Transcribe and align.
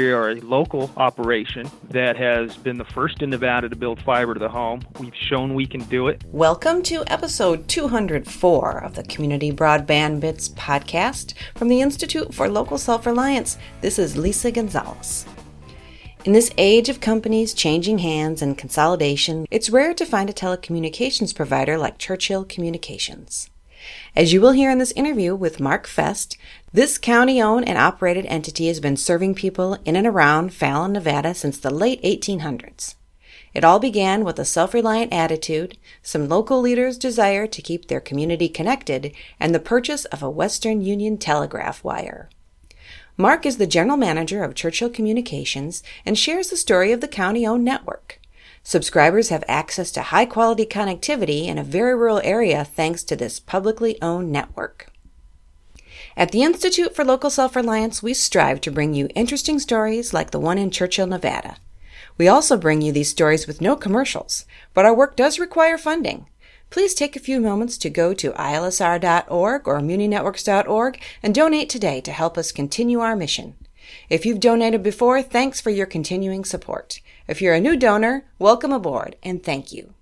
We 0.00 0.12
are 0.12 0.30
a 0.30 0.40
local 0.40 0.90
operation 0.96 1.70
that 1.90 2.16
has 2.16 2.56
been 2.56 2.78
the 2.78 2.86
first 2.86 3.20
in 3.20 3.28
Nevada 3.28 3.68
to 3.68 3.76
build 3.76 4.00
fiber 4.00 4.32
to 4.32 4.40
the 4.40 4.48
home. 4.48 4.80
We've 4.98 5.14
shown 5.14 5.52
we 5.52 5.66
can 5.66 5.82
do 5.82 6.08
it. 6.08 6.24
Welcome 6.28 6.82
to 6.84 7.04
episode 7.06 7.68
204 7.68 8.82
of 8.82 8.94
the 8.94 9.02
Community 9.02 9.52
Broadband 9.52 10.20
Bits 10.20 10.48
podcast 10.48 11.34
from 11.54 11.68
the 11.68 11.82
Institute 11.82 12.32
for 12.32 12.48
Local 12.48 12.78
Self 12.78 13.04
Reliance. 13.04 13.58
This 13.82 13.98
is 13.98 14.16
Lisa 14.16 14.50
Gonzalez. 14.50 15.26
In 16.24 16.32
this 16.32 16.50
age 16.56 16.88
of 16.88 17.02
companies 17.02 17.52
changing 17.52 17.98
hands 17.98 18.40
and 18.40 18.56
consolidation, 18.56 19.44
it's 19.50 19.68
rare 19.68 19.92
to 19.92 20.06
find 20.06 20.30
a 20.30 20.32
telecommunications 20.32 21.36
provider 21.36 21.76
like 21.76 21.98
Churchill 21.98 22.46
Communications. 22.46 23.50
As 24.14 24.32
you 24.32 24.40
will 24.40 24.52
hear 24.52 24.70
in 24.70 24.78
this 24.78 24.92
interview 24.92 25.34
with 25.34 25.60
Mark 25.60 25.86
Feest, 25.86 26.36
this 26.72 26.98
county 26.98 27.40
owned 27.40 27.68
and 27.68 27.78
operated 27.78 28.26
entity 28.26 28.68
has 28.68 28.80
been 28.80 28.96
serving 28.96 29.34
people 29.34 29.78
in 29.84 29.96
and 29.96 30.06
around 30.06 30.54
Fallon, 30.54 30.92
Nevada 30.92 31.34
since 31.34 31.58
the 31.58 31.70
late 31.70 32.02
1800s. 32.02 32.94
It 33.52 33.64
all 33.64 33.80
began 33.80 34.24
with 34.24 34.38
a 34.38 34.44
self 34.44 34.74
reliant 34.74 35.12
attitude, 35.12 35.76
some 36.02 36.28
local 36.28 36.60
leaders' 36.60 36.98
desire 36.98 37.46
to 37.48 37.62
keep 37.62 37.88
their 37.88 38.00
community 38.00 38.48
connected, 38.48 39.12
and 39.40 39.54
the 39.54 39.58
purchase 39.58 40.04
of 40.06 40.22
a 40.22 40.30
Western 40.30 40.82
Union 40.82 41.18
telegraph 41.18 41.82
wire. 41.82 42.30
Mark 43.16 43.44
is 43.44 43.56
the 43.56 43.66
general 43.66 43.96
manager 43.96 44.44
of 44.44 44.54
Churchill 44.54 44.88
Communications 44.88 45.82
and 46.06 46.16
shares 46.16 46.48
the 46.48 46.56
story 46.56 46.92
of 46.92 47.00
the 47.00 47.08
county 47.08 47.46
owned 47.46 47.64
network. 47.64 48.19
Subscribers 48.62 49.30
have 49.30 49.44
access 49.48 49.90
to 49.92 50.02
high 50.02 50.26
quality 50.26 50.66
connectivity 50.66 51.46
in 51.46 51.58
a 51.58 51.64
very 51.64 51.94
rural 51.94 52.20
area 52.22 52.64
thanks 52.64 53.02
to 53.04 53.16
this 53.16 53.40
publicly 53.40 54.00
owned 54.02 54.30
network. 54.30 54.92
At 56.16 56.32
the 56.32 56.42
Institute 56.42 56.94
for 56.94 57.04
Local 57.04 57.30
Self 57.30 57.56
Reliance, 57.56 58.02
we 58.02 58.14
strive 58.14 58.60
to 58.62 58.70
bring 58.70 58.94
you 58.94 59.08
interesting 59.14 59.58
stories 59.58 60.12
like 60.12 60.30
the 60.30 60.40
one 60.40 60.58
in 60.58 60.70
Churchill, 60.70 61.06
Nevada. 61.06 61.56
We 62.18 62.28
also 62.28 62.56
bring 62.56 62.82
you 62.82 62.92
these 62.92 63.08
stories 63.08 63.46
with 63.46 63.60
no 63.60 63.76
commercials, 63.76 64.44
but 64.74 64.84
our 64.84 64.94
work 64.94 65.16
does 65.16 65.38
require 65.38 65.78
funding. 65.78 66.26
Please 66.68 66.94
take 66.94 67.16
a 67.16 67.20
few 67.20 67.40
moments 67.40 67.78
to 67.78 67.90
go 67.90 68.14
to 68.14 68.32
ilsr.org 68.32 69.66
or 69.66 69.80
muninetworks.org 69.80 71.00
and 71.22 71.34
donate 71.34 71.68
today 71.68 72.00
to 72.02 72.12
help 72.12 72.38
us 72.38 72.52
continue 72.52 73.00
our 73.00 73.16
mission. 73.16 73.54
If 74.08 74.24
you've 74.24 74.38
donated 74.38 74.82
before, 74.82 75.22
thanks 75.22 75.60
for 75.60 75.70
your 75.70 75.86
continuing 75.86 76.44
support. 76.44 77.00
If 77.30 77.40
you're 77.40 77.54
a 77.54 77.60
new 77.60 77.76
donor, 77.76 78.24
welcome 78.40 78.72
aboard 78.72 79.14
and 79.22 79.40
thank 79.40 79.72
you. 79.72 79.94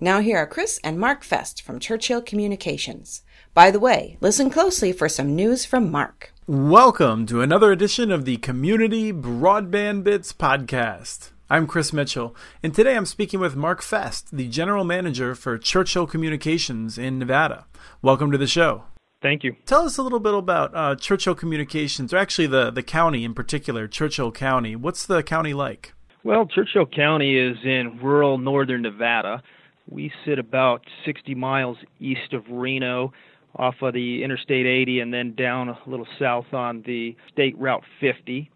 Now, 0.00 0.20
here 0.20 0.38
are 0.38 0.46
Chris 0.46 0.78
and 0.84 0.96
Mark 0.96 1.24
Feest 1.24 1.60
from 1.60 1.80
Churchill 1.80 2.22
Communications. 2.22 3.22
By 3.54 3.72
the 3.72 3.80
way, 3.80 4.18
listen 4.20 4.48
closely 4.48 4.92
for 4.92 5.08
some 5.08 5.34
news 5.34 5.64
from 5.64 5.90
Mark. 5.90 6.32
Welcome 6.46 7.26
to 7.26 7.40
another 7.40 7.72
edition 7.72 8.12
of 8.12 8.24
the 8.24 8.36
Community 8.36 9.12
Broadband 9.12 10.04
Bits 10.04 10.32
podcast. 10.32 11.32
I'm 11.50 11.66
Chris 11.66 11.92
Mitchell, 11.92 12.36
and 12.62 12.72
today 12.72 12.96
I'm 12.96 13.04
speaking 13.04 13.40
with 13.40 13.56
Mark 13.56 13.82
Feest, 13.82 14.30
the 14.30 14.46
general 14.46 14.84
manager 14.84 15.34
for 15.34 15.58
Churchill 15.58 16.06
Communications 16.06 16.98
in 16.98 17.18
Nevada. 17.18 17.66
Welcome 18.00 18.30
to 18.30 18.38
the 18.38 18.46
show. 18.46 18.84
Thank 19.20 19.42
you. 19.42 19.56
Tell 19.66 19.84
us 19.84 19.98
a 19.98 20.04
little 20.04 20.20
bit 20.20 20.34
about 20.34 20.70
uh, 20.72 20.94
Churchill 20.94 21.34
Communications, 21.34 22.14
or 22.14 22.18
actually 22.18 22.46
the, 22.46 22.70
the 22.70 22.84
county 22.84 23.24
in 23.24 23.34
particular, 23.34 23.88
Churchill 23.88 24.30
County. 24.30 24.76
What's 24.76 25.04
the 25.04 25.24
county 25.24 25.52
like? 25.52 25.94
Well, 26.28 26.44
Churchill 26.44 26.84
County 26.84 27.38
is 27.38 27.56
in 27.64 28.00
rural 28.02 28.36
northern 28.36 28.82
Nevada. 28.82 29.42
We 29.90 30.12
sit 30.26 30.38
about 30.38 30.82
60 31.06 31.34
miles 31.34 31.78
east 32.00 32.34
of 32.34 32.44
Reno 32.50 33.14
off 33.56 33.76
of 33.80 33.94
the 33.94 34.22
Interstate 34.22 34.66
80 34.66 35.00
and 35.00 35.14
then 35.14 35.34
down 35.34 35.70
a 35.70 35.78
little 35.86 36.06
south 36.18 36.52
on 36.52 36.82
the 36.86 37.16
State 37.32 37.56
Route 37.56 37.82
50. 37.98 38.50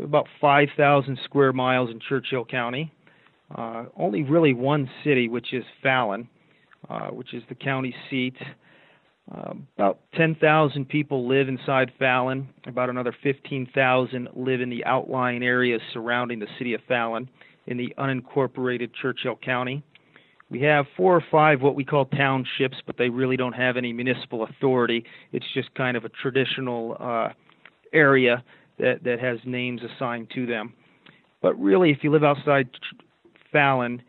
About 0.00 0.26
5,000 0.38 1.18
square 1.24 1.54
miles 1.54 1.88
in 1.88 1.98
Churchill 1.98 2.44
County. 2.44 2.92
Uh, 3.54 3.86
only 3.96 4.22
really 4.22 4.52
one 4.52 4.90
city, 5.02 5.26
which 5.26 5.54
is 5.54 5.64
Fallon, 5.82 6.28
uh, 6.90 7.06
which 7.06 7.32
is 7.32 7.42
the 7.48 7.54
county 7.54 7.94
seat. 8.10 8.36
Uh, 9.32 9.54
about 9.76 10.00
10,000 10.14 10.86
people 10.88 11.26
live 11.26 11.48
inside 11.48 11.90
Fallon. 11.98 12.48
About 12.66 12.90
another 12.90 13.14
15,000 13.22 14.28
live 14.34 14.60
in 14.60 14.68
the 14.68 14.84
outlying 14.84 15.42
areas 15.42 15.80
surrounding 15.92 16.38
the 16.38 16.46
city 16.58 16.74
of 16.74 16.80
Fallon 16.86 17.28
in 17.66 17.76
the 17.76 17.94
unincorporated 17.98 18.90
Churchill 19.00 19.36
County. 19.36 19.82
We 20.50 20.60
have 20.62 20.84
four 20.96 21.16
or 21.16 21.24
five 21.30 21.62
what 21.62 21.74
we 21.74 21.84
call 21.84 22.04
townships, 22.04 22.76
but 22.86 22.98
they 22.98 23.08
really 23.08 23.36
don't 23.36 23.54
have 23.54 23.76
any 23.78 23.92
municipal 23.92 24.44
authority. 24.44 25.04
It's 25.32 25.46
just 25.54 25.74
kind 25.74 25.96
of 25.96 26.04
a 26.04 26.10
traditional 26.10 26.96
uh, 27.00 27.30
area 27.94 28.44
that, 28.78 29.02
that 29.04 29.20
has 29.20 29.38
names 29.46 29.80
assigned 29.82 30.30
to 30.34 30.44
them. 30.44 30.74
But 31.40 31.58
really, 31.58 31.90
if 31.90 31.98
you 32.02 32.10
live 32.10 32.24
outside 32.24 32.68
Fallon, 33.52 34.02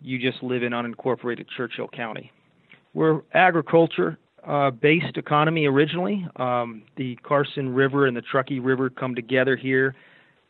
you 0.00 0.18
just 0.18 0.42
live 0.42 0.62
in 0.62 0.72
unincorporated 0.72 1.46
Churchill 1.56 1.88
County. 1.88 2.32
We're 2.94 3.20
agriculture 3.34 4.18
uh, 4.46 4.70
based 4.70 5.16
economy 5.16 5.66
originally. 5.66 6.26
Um, 6.36 6.82
the 6.96 7.16
Carson 7.22 7.74
River 7.74 8.06
and 8.06 8.16
the 8.16 8.22
Truckee 8.22 8.58
River 8.58 8.90
come 8.90 9.14
together 9.14 9.56
here. 9.56 9.94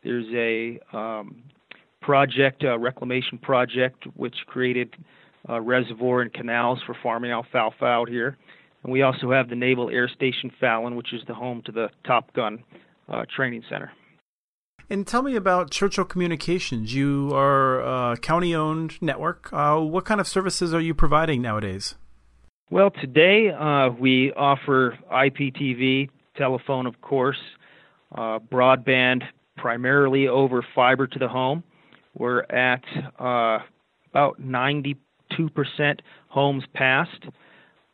There's 0.02 0.26
a 0.34 0.80
um, 0.96 1.42
project, 2.00 2.64
a 2.64 2.78
reclamation 2.78 3.38
project, 3.38 4.04
which 4.16 4.34
created 4.46 4.94
a 5.48 5.60
reservoir 5.60 6.22
and 6.22 6.32
canals 6.32 6.80
for 6.86 6.96
farming 7.02 7.30
alfalfa 7.30 7.84
out 7.84 8.08
here. 8.08 8.36
And 8.82 8.92
we 8.92 9.02
also 9.02 9.30
have 9.30 9.48
the 9.48 9.56
Naval 9.56 9.90
Air 9.90 10.08
Station 10.08 10.50
Fallon, 10.58 10.96
which 10.96 11.12
is 11.12 11.22
the 11.26 11.34
home 11.34 11.62
to 11.66 11.72
the 11.72 11.88
Top 12.04 12.32
Gun 12.34 12.64
uh, 13.08 13.24
Training 13.34 13.62
Center. 13.68 13.92
And 14.90 15.06
tell 15.06 15.22
me 15.22 15.36
about 15.36 15.70
Churchill 15.70 16.04
Communications. 16.04 16.94
You 16.94 17.30
are 17.32 18.12
a 18.12 18.16
county 18.16 18.54
owned 18.54 19.00
network. 19.00 19.48
Uh, 19.52 19.78
what 19.78 20.04
kind 20.04 20.20
of 20.20 20.26
services 20.26 20.74
are 20.74 20.80
you 20.80 20.94
providing 20.94 21.40
nowadays? 21.40 21.94
Well, 22.72 22.90
today 22.90 23.50
uh, 23.50 23.90
we 23.90 24.32
offer 24.32 24.98
IPTV, 25.12 26.08
telephone, 26.38 26.86
of 26.86 26.98
course, 27.02 27.36
uh, 28.16 28.38
broadband, 28.50 29.24
primarily 29.58 30.26
over 30.26 30.64
fiber 30.74 31.06
to 31.06 31.18
the 31.18 31.28
home. 31.28 31.62
We're 32.16 32.44
at 32.44 32.82
uh, 33.20 33.58
about 34.10 34.40
92% 34.40 34.96
homes 36.28 36.64
passed. 36.72 37.26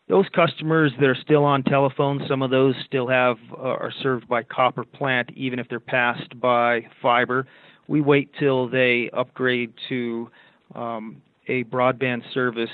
Those 0.08 0.26
customers 0.32 0.92
that 1.00 1.06
are 1.06 1.18
still 1.22 1.44
on 1.44 1.64
telephone, 1.64 2.24
some 2.28 2.40
of 2.40 2.52
those 2.52 2.76
still 2.86 3.08
have 3.08 3.36
uh, 3.54 3.60
are 3.60 3.92
served 4.00 4.28
by 4.28 4.44
copper 4.44 4.84
plant, 4.84 5.28
even 5.34 5.58
if 5.58 5.68
they're 5.68 5.80
passed 5.80 6.38
by 6.38 6.82
fiber. 7.02 7.48
We 7.88 8.00
wait 8.00 8.30
till 8.38 8.68
they 8.68 9.10
upgrade 9.12 9.72
to 9.88 10.30
um, 10.76 11.20
a 11.48 11.64
broadband 11.64 12.22
service 12.32 12.70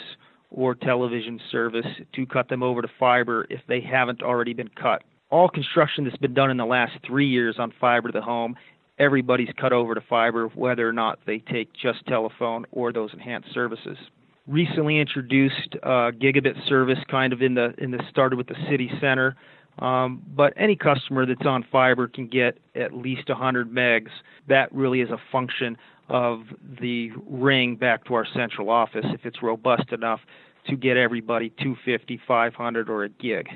or 0.54 0.74
television 0.74 1.40
service 1.50 1.86
to 2.14 2.24
cut 2.26 2.48
them 2.48 2.62
over 2.62 2.80
to 2.80 2.88
fiber 2.98 3.46
if 3.50 3.60
they 3.68 3.80
haven't 3.80 4.22
already 4.22 4.54
been 4.54 4.70
cut. 4.80 5.02
All 5.30 5.48
construction 5.48 6.04
that's 6.04 6.16
been 6.16 6.32
done 6.32 6.50
in 6.50 6.56
the 6.56 6.64
last 6.64 6.92
three 7.04 7.26
years 7.28 7.56
on 7.58 7.72
fiber 7.80 8.08
to 8.08 8.12
the 8.12 8.22
home, 8.22 8.54
everybody's 8.98 9.48
cut 9.60 9.72
over 9.72 9.94
to 9.94 10.00
fiber, 10.08 10.46
whether 10.54 10.88
or 10.88 10.92
not 10.92 11.18
they 11.26 11.38
take 11.38 11.72
just 11.74 12.06
telephone 12.06 12.64
or 12.70 12.92
those 12.92 13.12
enhanced 13.12 13.52
services. 13.52 13.98
Recently 14.46 15.00
introduced 15.00 15.74
uh, 15.82 16.12
gigabit 16.12 16.68
service, 16.68 16.98
kind 17.10 17.32
of 17.32 17.42
in 17.42 17.54
the 17.54 17.74
in 17.78 17.90
the 17.90 18.00
started 18.10 18.36
with 18.36 18.46
the 18.46 18.56
city 18.70 18.90
center, 19.00 19.34
um, 19.80 20.22
but 20.36 20.52
any 20.56 20.76
customer 20.76 21.26
that's 21.26 21.46
on 21.46 21.64
fiber 21.72 22.06
can 22.06 22.28
get 22.28 22.58
at 22.76 22.92
least 22.92 23.28
100 23.28 23.72
megs. 23.72 24.10
That 24.46 24.72
really 24.72 25.00
is 25.00 25.10
a 25.10 25.18
function 25.32 25.78
of 26.08 26.42
the 26.80 27.10
ring 27.26 27.76
back 27.76 28.04
to 28.04 28.14
our 28.14 28.26
central 28.34 28.68
office 28.68 29.06
if 29.06 29.24
it's 29.24 29.42
robust 29.42 29.90
enough 29.90 30.20
to 30.68 30.76
get 30.76 30.96
everybody 30.96 31.50
250, 31.50 32.20
500, 32.26 32.88
or 32.88 33.04
a 33.04 33.08
gig. 33.08 33.48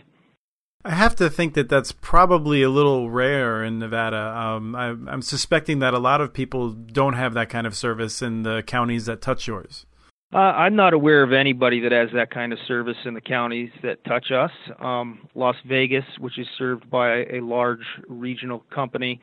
I 0.85 0.95
have 0.95 1.17
to 1.17 1.29
think 1.29 1.55
that 1.55 1.69
that's 1.69 1.93
probably 1.93 2.63
a 2.63 2.71
little 2.71 3.11
rare 3.11 3.65
in 3.65 3.79
Nevada. 3.79 4.17
Um, 4.17 4.77
I, 4.77 4.89
I'm 4.89 5.23
suspecting 5.23 5.81
that 5.81 5.93
a 5.93 5.99
lot 5.99 6.21
of 6.21 6.33
people 6.33 6.71
don't 6.71 7.15
have 7.15 7.35
that 7.35 7.49
kind 7.49 7.67
of 7.67 7.77
service 7.77 8.23
in 8.23 8.43
the 8.43 8.63
counties 8.65 9.07
that 9.07 9.21
touch 9.21 9.49
yours. 9.49 9.87
Uh, 10.33 10.39
I'm 10.39 10.77
not 10.77 10.93
aware 10.93 11.23
of 11.23 11.33
anybody 11.33 11.81
that 11.81 11.93
has 11.93 12.11
that 12.15 12.31
kind 12.31 12.53
of 12.53 12.59
service 12.69 12.97
in 13.07 13.15
the 13.15 13.21
counties 13.21 13.71
that 13.83 14.05
touch 14.05 14.31
us. 14.31 14.51
Um, 14.79 15.27
Las 15.35 15.57
Vegas, 15.67 16.05
which 16.19 16.39
is 16.39 16.47
served 16.59 16.89
by 16.91 17.25
a 17.25 17.41
large 17.41 17.85
regional 18.07 18.61
company, 18.73 19.21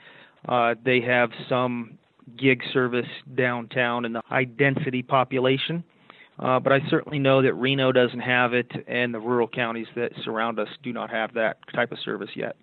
uh, 0.49 0.73
they 0.83 1.01
have 1.01 1.29
some 1.47 1.99
gig 2.37 2.61
service 2.73 3.07
downtown 3.35 4.05
in 4.05 4.13
the 4.13 4.21
high 4.25 4.45
density 4.45 5.03
population. 5.03 5.83
Uh, 6.37 6.59
but 6.59 6.73
I 6.73 6.79
certainly 6.89 7.19
know 7.19 7.41
that 7.41 7.53
Reno 7.53 7.91
doesn't 7.91 8.19
have 8.19 8.53
it, 8.53 8.71
and 8.87 9.13
the 9.13 9.19
rural 9.19 9.47
counties 9.47 9.87
that 9.95 10.11
surround 10.23 10.59
us 10.59 10.67
do 10.83 10.91
not 10.91 11.09
have 11.09 11.33
that 11.35 11.57
type 11.73 11.91
of 11.91 11.99
service 12.03 12.31
yet. 12.35 12.57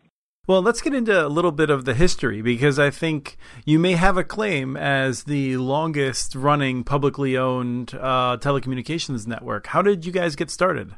Well, 0.46 0.60
let's 0.60 0.82
get 0.82 0.92
into 0.92 1.24
a 1.24 1.28
little 1.28 1.52
bit 1.52 1.70
of 1.70 1.84
the 1.84 1.94
history 1.94 2.42
because 2.42 2.78
I 2.78 2.90
think 2.90 3.36
you 3.64 3.78
may 3.78 3.92
have 3.92 4.16
a 4.16 4.24
claim 4.24 4.76
as 4.76 5.24
the 5.24 5.56
longest 5.56 6.34
running 6.34 6.82
publicly 6.82 7.36
owned 7.36 7.94
uh, 7.94 8.38
telecommunications 8.40 9.26
network. 9.26 9.68
How 9.68 9.82
did 9.82 10.04
you 10.04 10.12
guys 10.12 10.34
get 10.34 10.50
started? 10.50 10.96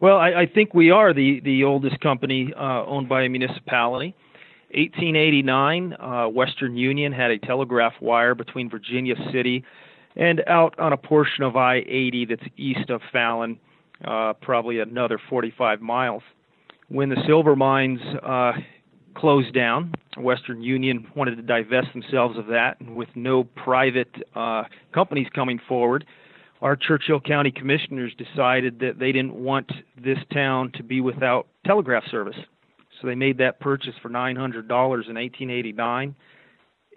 Well, 0.00 0.16
I, 0.16 0.42
I 0.42 0.46
think 0.46 0.74
we 0.74 0.90
are 0.90 1.12
the, 1.12 1.40
the 1.40 1.64
oldest 1.64 2.00
company 2.00 2.52
uh, 2.56 2.84
owned 2.86 3.08
by 3.08 3.22
a 3.22 3.28
municipality 3.28 4.14
1889, 4.74 5.92
uh, 5.92 6.28
Western 6.28 6.76
Union 6.76 7.12
had 7.12 7.30
a 7.30 7.38
telegraph 7.38 7.92
wire 8.00 8.34
between 8.34 8.68
Virginia 8.68 9.14
City 9.32 9.64
and 10.16 10.42
out 10.46 10.78
on 10.78 10.92
a 10.92 10.96
portion 10.96 11.44
of 11.44 11.56
I 11.56 11.76
80 11.86 12.26
that's 12.26 12.42
east 12.56 12.90
of 12.90 13.00
Fallon, 13.12 13.58
uh, 14.04 14.34
probably 14.40 14.80
another 14.80 15.18
45 15.28 15.80
miles. 15.80 16.22
When 16.88 17.08
the 17.08 17.16
silver 17.26 17.56
mines 17.56 18.00
uh, 18.22 18.52
closed 19.14 19.54
down, 19.54 19.94
Western 20.16 20.62
Union 20.62 21.06
wanted 21.16 21.36
to 21.36 21.42
divest 21.42 21.88
themselves 21.92 22.38
of 22.38 22.46
that, 22.48 22.80
and 22.80 22.94
with 22.94 23.08
no 23.14 23.44
private 23.44 24.14
uh, 24.34 24.64
companies 24.92 25.26
coming 25.34 25.58
forward, 25.66 26.04
our 26.62 26.76
Churchill 26.76 27.20
County 27.20 27.50
commissioners 27.50 28.12
decided 28.16 28.78
that 28.80 28.98
they 28.98 29.12
didn't 29.12 29.34
want 29.34 29.70
this 30.02 30.18
town 30.32 30.72
to 30.76 30.82
be 30.82 31.00
without 31.00 31.46
telegraph 31.66 32.04
service. 32.10 32.36
So 33.00 33.06
they 33.06 33.14
made 33.14 33.38
that 33.38 33.60
purchase 33.60 33.94
for 34.00 34.08
$900 34.08 34.38
in 34.38 34.70
1889. 34.70 36.14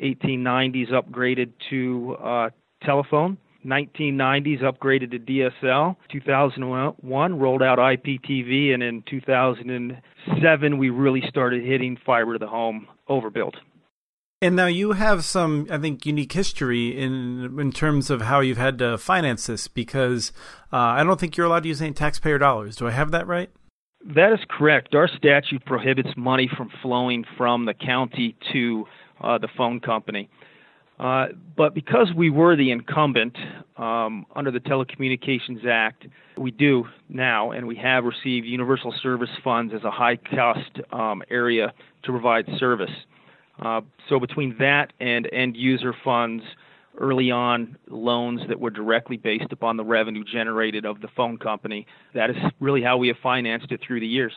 1890s 0.01 0.91
upgraded 0.91 1.51
to 1.69 2.15
uh, 2.23 2.49
telephone. 2.83 3.37
1990s 3.65 4.61
upgraded 4.61 5.11
to 5.11 5.19
DSL. 5.19 5.95
2001 6.11 7.39
rolled 7.39 7.63
out 7.63 7.79
IPTV, 7.79 8.73
and 8.73 8.81
in 8.81 9.03
2007 9.09 10.77
we 10.77 10.89
really 10.89 11.23
started 11.27 11.65
hitting 11.65 11.97
fiber 12.05 12.33
to 12.33 12.39
the 12.39 12.47
home 12.47 12.87
overbuilt. 13.07 13.55
And 14.39 14.55
now 14.55 14.67
you 14.67 14.91
have 14.91 15.25
some, 15.25 15.65
I 15.71 15.79
think, 15.79 16.05
unique 16.05 16.33
history 16.33 16.95
in 16.95 17.59
in 17.59 17.71
terms 17.71 18.11
of 18.11 18.21
how 18.21 18.39
you've 18.39 18.59
had 18.59 18.77
to 18.79 18.97
finance 18.97 19.47
this 19.47 19.67
because 19.67 20.31
uh, 20.71 20.77
I 20.77 21.03
don't 21.03 21.19
think 21.19 21.35
you're 21.35 21.47
allowed 21.47 21.63
to 21.63 21.69
use 21.69 21.81
any 21.81 21.93
taxpayer 21.93 22.37
dollars. 22.37 22.75
Do 22.75 22.87
I 22.87 22.91
have 22.91 23.09
that 23.11 23.25
right? 23.25 23.49
That 24.05 24.31
is 24.33 24.39
correct. 24.47 24.93
Our 24.93 25.07
statute 25.07 25.65
prohibits 25.65 26.09
money 26.15 26.47
from 26.55 26.69
flowing 26.83 27.25
from 27.35 27.65
the 27.65 27.73
county 27.73 28.35
to 28.53 28.85
uh, 29.21 29.39
the 29.39 29.49
phone 29.57 29.79
company. 29.79 30.29
Uh, 30.99 31.27
but 31.55 31.75
because 31.75 32.11
we 32.15 32.29
were 32.29 32.55
the 32.55 32.71
incumbent 32.71 33.37
um, 33.77 34.25
under 34.35 34.49
the 34.49 34.59
Telecommunications 34.59 35.65
Act, 35.65 36.07
we 36.37 36.49
do 36.49 36.85
now, 37.09 37.51
and 37.51 37.67
we 37.67 37.75
have 37.75 38.03
received 38.03 38.47
universal 38.47 38.93
service 39.01 39.29
funds 39.43 39.73
as 39.75 39.83
a 39.83 39.91
high 39.91 40.15
cost 40.15 40.79
um, 40.91 41.21
area 41.29 41.71
to 42.03 42.11
provide 42.11 42.47
service. 42.57 42.91
Uh, 43.63 43.81
so 44.09 44.19
between 44.19 44.55
that 44.59 44.93
and 44.99 45.29
end 45.31 45.55
user 45.55 45.93
funds, 46.03 46.43
early 46.99 47.29
on 47.29 47.77
loans 47.89 48.41
that 48.47 48.59
were 48.59 48.71
directly 48.71 49.17
based 49.17 49.51
upon 49.51 49.77
the 49.77 49.83
revenue 49.83 50.23
generated 50.23 50.85
of 50.85 51.01
the 51.01 51.07
phone 51.15 51.37
company, 51.37 51.85
that 52.15 52.29
is 52.29 52.35
really 52.59 52.81
how 52.81 52.97
we 52.97 53.07
have 53.07 53.17
financed 53.21 53.71
it 53.71 53.79
through 53.85 53.99
the 53.99 54.07
years. 54.07 54.33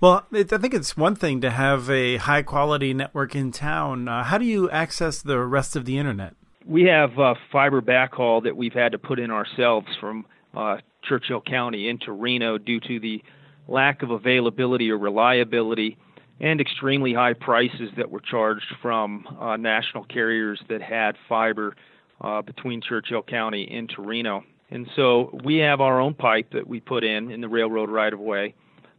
Well, 0.00 0.24
it, 0.32 0.50
I 0.50 0.56
think 0.56 0.72
it's 0.72 0.96
one 0.96 1.14
thing 1.14 1.42
to 1.42 1.50
have 1.50 1.90
a 1.90 2.16
high 2.16 2.42
quality 2.42 2.94
network 2.94 3.34
in 3.34 3.52
town. 3.52 4.08
Uh, 4.08 4.24
how 4.24 4.38
do 4.38 4.46
you 4.46 4.70
access 4.70 5.20
the 5.20 5.38
rest 5.40 5.76
of 5.76 5.84
the 5.84 5.98
internet? 5.98 6.34
We 6.66 6.84
have 6.84 7.18
uh, 7.18 7.34
fiber 7.52 7.82
backhaul 7.82 8.42
that 8.44 8.56
we've 8.56 8.72
had 8.72 8.92
to 8.92 8.98
put 8.98 9.18
in 9.18 9.30
ourselves 9.30 9.88
from 10.00 10.24
uh, 10.56 10.78
Churchill 11.06 11.42
County 11.42 11.90
into 11.90 12.12
Reno 12.12 12.56
due 12.56 12.80
to 12.80 12.98
the 12.98 13.22
lack 13.68 14.02
of 14.02 14.10
availability 14.10 14.90
or 14.90 14.96
reliability 14.96 15.98
and 16.40 16.62
extremely 16.62 17.12
high 17.12 17.34
prices 17.34 17.90
that 17.98 18.10
were 18.10 18.20
charged 18.20 18.74
from 18.80 19.26
uh, 19.38 19.58
national 19.58 20.04
carriers 20.04 20.58
that 20.70 20.80
had 20.80 21.12
fiber 21.28 21.76
uh, 22.22 22.40
between 22.40 22.80
Churchill 22.80 23.22
County 23.22 23.70
into 23.70 24.00
Reno. 24.00 24.44
And 24.70 24.86
so 24.96 25.38
we 25.44 25.58
have 25.58 25.82
our 25.82 26.00
own 26.00 26.14
pipe 26.14 26.52
that 26.52 26.66
we 26.66 26.80
put 26.80 27.04
in 27.04 27.30
in 27.30 27.42
the 27.42 27.48
railroad 27.48 27.90
right 27.90 28.12
of 28.12 28.18
way 28.18 28.54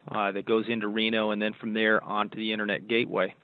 uh, 0.08 0.32
that 0.32 0.46
goes 0.46 0.66
into 0.68 0.88
Reno 0.88 1.32
and 1.32 1.42
then 1.42 1.54
from 1.54 1.74
there 1.74 2.04
onto 2.04 2.38
the 2.38 2.52
internet 2.52 2.88
gateway. 2.88 3.36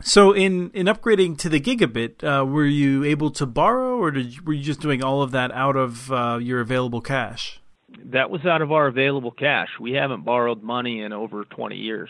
So, 0.00 0.32
in, 0.32 0.70
in 0.70 0.86
upgrading 0.86 1.38
to 1.38 1.48
the 1.48 1.60
gigabit, 1.60 2.24
uh, 2.24 2.44
were 2.44 2.64
you 2.64 3.04
able 3.04 3.30
to 3.32 3.46
borrow, 3.46 3.98
or 3.98 4.10
did, 4.10 4.46
were 4.46 4.52
you 4.52 4.62
just 4.62 4.80
doing 4.80 5.04
all 5.04 5.22
of 5.22 5.30
that 5.32 5.52
out 5.52 5.76
of 5.76 6.10
uh, 6.10 6.38
your 6.40 6.60
available 6.60 7.00
cash? 7.00 7.60
That 8.06 8.30
was 8.30 8.44
out 8.44 8.62
of 8.62 8.72
our 8.72 8.86
available 8.86 9.30
cash. 9.30 9.68
We 9.78 9.92
haven't 9.92 10.24
borrowed 10.24 10.62
money 10.62 11.02
in 11.02 11.12
over 11.12 11.44
20 11.44 11.76
years. 11.76 12.08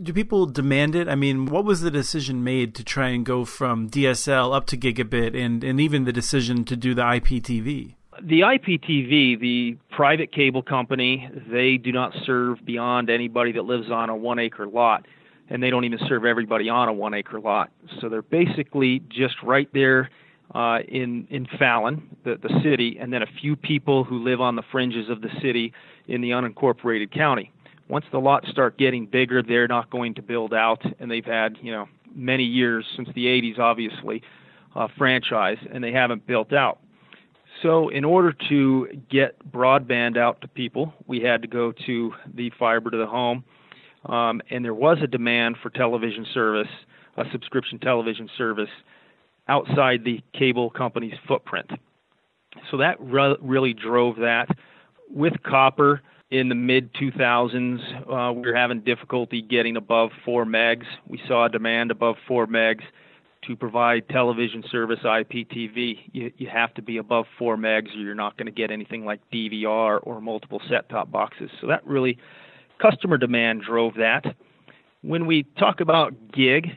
Do 0.00 0.12
people 0.12 0.46
demand 0.46 0.94
it? 0.94 1.08
I 1.08 1.16
mean, 1.16 1.46
what 1.46 1.64
was 1.64 1.80
the 1.80 1.90
decision 1.90 2.44
made 2.44 2.74
to 2.76 2.84
try 2.84 3.08
and 3.08 3.26
go 3.26 3.44
from 3.44 3.90
DSL 3.90 4.54
up 4.54 4.66
to 4.66 4.76
gigabit, 4.76 5.36
and, 5.36 5.64
and 5.64 5.80
even 5.80 6.04
the 6.04 6.12
decision 6.12 6.64
to 6.66 6.76
do 6.76 6.94
the 6.94 7.02
IPTV? 7.02 7.96
The 8.22 8.40
IPTV, 8.40 9.40
the 9.40 9.76
private 9.90 10.32
cable 10.32 10.62
company, 10.62 11.30
they 11.50 11.76
do 11.76 11.92
not 11.92 12.12
serve 12.24 12.58
beyond 12.64 13.10
anybody 13.10 13.52
that 13.52 13.62
lives 13.62 13.90
on 13.90 14.10
a 14.10 14.16
one 14.16 14.38
acre 14.38 14.66
lot, 14.66 15.06
and 15.48 15.62
they 15.62 15.70
don't 15.70 15.84
even 15.84 16.00
serve 16.08 16.24
everybody 16.24 16.68
on 16.68 16.88
a 16.88 16.92
one 16.92 17.14
acre 17.14 17.38
lot. 17.38 17.70
So 18.00 18.08
they're 18.08 18.22
basically 18.22 19.00
just 19.08 19.36
right 19.42 19.68
there 19.72 20.10
uh, 20.54 20.80
in 20.88 21.26
in 21.30 21.46
Fallon, 21.58 22.16
the 22.24 22.36
the 22.36 22.60
city, 22.62 22.98
and 23.00 23.12
then 23.12 23.22
a 23.22 23.28
few 23.40 23.54
people 23.54 24.04
who 24.04 24.24
live 24.24 24.40
on 24.40 24.56
the 24.56 24.64
fringes 24.72 25.08
of 25.08 25.20
the 25.20 25.30
city 25.40 25.72
in 26.06 26.20
the 26.20 26.30
unincorporated 26.30 27.12
county. 27.12 27.52
Once 27.88 28.04
the 28.12 28.18
lots 28.18 28.48
start 28.50 28.76
getting 28.78 29.06
bigger, 29.06 29.42
they're 29.42 29.68
not 29.68 29.90
going 29.90 30.14
to 30.14 30.22
build 30.22 30.52
out, 30.52 30.82
and 30.98 31.10
they've 31.10 31.24
had 31.24 31.56
you 31.62 31.70
know 31.70 31.88
many 32.14 32.44
years 32.44 32.84
since 32.96 33.08
the 33.14 33.26
80s, 33.26 33.58
obviously, 33.58 34.22
uh, 34.74 34.88
franchise, 34.96 35.58
and 35.72 35.84
they 35.84 35.92
haven't 35.92 36.26
built 36.26 36.52
out. 36.52 36.80
So, 37.62 37.88
in 37.88 38.04
order 38.04 38.34
to 38.48 38.88
get 39.10 39.36
broadband 39.50 40.16
out 40.16 40.40
to 40.42 40.48
people, 40.48 40.92
we 41.06 41.20
had 41.20 41.42
to 41.42 41.48
go 41.48 41.72
to 41.86 42.12
the 42.34 42.52
fiber 42.58 42.90
to 42.90 42.96
the 42.96 43.06
home, 43.06 43.42
um, 44.06 44.40
and 44.50 44.64
there 44.64 44.74
was 44.74 44.98
a 45.02 45.06
demand 45.06 45.56
for 45.62 45.70
television 45.70 46.24
service, 46.32 46.68
a 47.16 47.24
subscription 47.32 47.78
television 47.80 48.28
service, 48.38 48.70
outside 49.48 50.04
the 50.04 50.22
cable 50.38 50.70
company's 50.70 51.14
footprint. 51.26 51.70
So 52.70 52.76
that 52.76 53.00
re- 53.00 53.36
really 53.40 53.74
drove 53.74 54.16
that. 54.16 54.48
With 55.10 55.42
copper 55.42 56.02
in 56.30 56.48
the 56.48 56.54
mid 56.54 56.92
2000s, 56.94 57.78
uh, 58.08 58.32
we 58.34 58.42
were 58.42 58.54
having 58.54 58.80
difficulty 58.80 59.42
getting 59.42 59.76
above 59.76 60.10
4 60.24 60.44
megs. 60.44 60.84
We 61.08 61.20
saw 61.26 61.46
a 61.46 61.48
demand 61.48 61.90
above 61.90 62.16
4 62.28 62.46
megs 62.46 62.82
to 63.48 63.56
provide 63.56 64.08
television 64.10 64.62
service 64.70 65.00
IPTV, 65.04 66.10
you, 66.12 66.30
you 66.36 66.48
have 66.48 66.72
to 66.74 66.82
be 66.82 66.98
above 66.98 67.24
4 67.38 67.56
megs 67.56 67.94
or 67.96 68.00
you're 68.00 68.14
not 68.14 68.36
going 68.36 68.46
to 68.46 68.52
get 68.52 68.70
anything 68.70 69.04
like 69.04 69.20
DVR 69.32 69.98
or 70.02 70.20
multiple 70.20 70.60
set 70.68 70.88
top 70.88 71.10
boxes. 71.10 71.50
So 71.60 71.66
that 71.66 71.84
really, 71.86 72.18
customer 72.80 73.16
demand 73.16 73.62
drove 73.62 73.94
that. 73.94 74.36
When 75.00 75.26
we 75.26 75.44
talk 75.58 75.80
about 75.80 76.12
gig, 76.30 76.68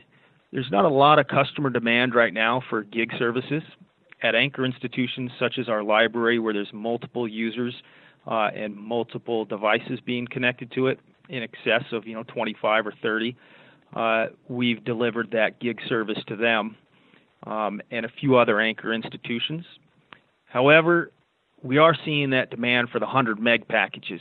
there's 0.50 0.70
not 0.70 0.84
a 0.84 0.88
lot 0.88 1.18
of 1.18 1.28
customer 1.28 1.70
demand 1.70 2.14
right 2.14 2.32
now 2.32 2.62
for 2.68 2.82
gig 2.82 3.10
services. 3.18 3.62
At 4.22 4.34
anchor 4.34 4.64
institutions 4.64 5.32
such 5.38 5.58
as 5.58 5.68
our 5.68 5.82
library, 5.82 6.38
where 6.38 6.54
there's 6.54 6.72
multiple 6.72 7.28
users 7.28 7.74
uh, 8.26 8.50
and 8.54 8.76
multiple 8.76 9.44
devices 9.44 9.98
being 10.04 10.26
connected 10.26 10.70
to 10.72 10.86
it, 10.86 11.00
in 11.28 11.42
excess 11.42 11.84
of 11.92 12.06
you 12.06 12.14
know 12.14 12.22
25 12.24 12.86
or 12.86 12.94
30, 13.02 13.36
uh, 13.94 14.26
we've 14.48 14.84
delivered 14.84 15.30
that 15.32 15.60
gig 15.60 15.78
service 15.88 16.18
to 16.26 16.36
them 16.36 16.76
um, 17.46 17.80
and 17.90 18.06
a 18.06 18.08
few 18.20 18.36
other 18.36 18.60
anchor 18.60 18.92
institutions. 18.92 19.64
However, 20.44 21.10
we 21.62 21.78
are 21.78 21.94
seeing 22.04 22.30
that 22.30 22.50
demand 22.50 22.90
for 22.90 22.98
the 22.98 23.06
100 23.06 23.38
meg 23.40 23.68
packages, 23.68 24.20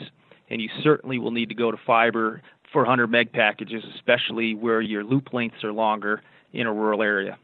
and 0.49 0.61
you 0.61 0.69
certainly 0.83 1.19
will 1.19 1.31
need 1.31 1.49
to 1.49 1.55
go 1.55 1.71
to 1.71 1.77
fiber 1.85 2.41
for 2.71 2.81
100 2.81 3.07
meg 3.07 3.31
packages, 3.31 3.83
especially 3.95 4.55
where 4.55 4.81
your 4.81 5.03
loop 5.03 5.33
lengths 5.33 5.63
are 5.63 5.73
longer 5.73 6.21
in 6.53 6.67
a 6.67 6.73
rural 6.73 7.01
area. 7.01 7.37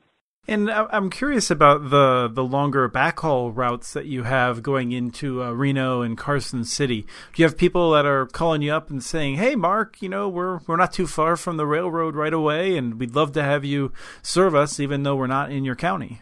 And 0.49 0.71
I'm 0.71 1.09
curious 1.09 1.51
about 1.51 1.89
the 1.89 2.29
the 2.31 2.43
longer 2.43 2.87
backhaul 2.87 3.51
routes 3.53 3.91
that 3.91 4.05
you 4.05 4.23
have 4.23 4.63
going 4.63 4.93
into 4.93 5.43
uh, 5.43 5.51
Reno 5.51 6.01
and 6.01 6.17
Carson 6.17 6.63
City. 6.63 7.01
Do 7.01 7.41
you 7.41 7.45
have 7.45 7.57
people 7.57 7.91
that 7.91 8.05
are 8.05 8.27
calling 8.27 8.61
you 8.61 8.71
up 8.71 8.89
and 8.89 9.03
saying, 9.03 9.35
"Hey, 9.35 9.55
Mark, 9.55 10.01
you 10.01 10.07
know 10.07 10.29
we're 10.29 10.59
we're 10.65 10.77
not 10.77 10.93
too 10.93 11.05
far 11.05 11.35
from 11.35 11.57
the 11.57 11.67
railroad 11.67 12.15
right 12.15 12.33
away, 12.33 12.77
and 12.77 12.97
we'd 12.97 13.13
love 13.13 13.33
to 13.33 13.43
have 13.43 13.65
you 13.65 13.91
serve 14.21 14.55
us, 14.55 14.79
even 14.79 15.03
though 15.03 15.17
we're 15.17 15.27
not 15.27 15.51
in 15.51 15.65
your 15.65 15.75
county." 15.75 16.21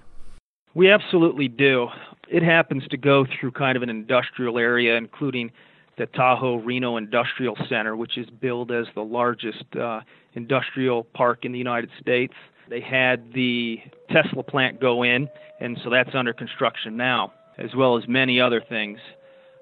We 0.74 0.90
absolutely 0.90 1.48
do. 1.48 1.90
It 2.28 2.42
happens 2.42 2.88
to 2.88 2.98
go 2.98 3.26
through 3.26 3.52
kind 3.52 3.78
of 3.78 3.84
an 3.84 3.90
industrial 3.90 4.58
area, 4.58 4.98
including 4.98 5.52
the 6.00 6.08
Tahoe 6.08 6.56
Reno 6.56 6.98
Industrial 6.98 7.56
Center, 7.70 7.96
which 7.96 8.18
is 8.18 8.28
billed 8.30 8.72
as 8.72 8.88
the 8.96 9.04
largest 9.04 9.64
uh, 9.80 10.02
industrial 10.34 11.04
park 11.04 11.46
in 11.46 11.52
the 11.52 11.60
United 11.60 11.92
States. 12.02 12.34
They 12.70 12.82
had 12.82 13.34
the 13.34 13.80
Tesla 14.12 14.44
plant 14.44 14.80
go 14.80 15.04
in, 15.04 15.30
and 15.60 15.78
so 15.84 15.90
that's 15.90 16.10
under 16.14 16.34
construction 16.34 16.98
now, 16.98 17.34
as 17.58 17.76
well 17.76 17.98
as 17.98 18.08
many 18.08 18.40
other 18.40 18.62
things. 18.68 19.00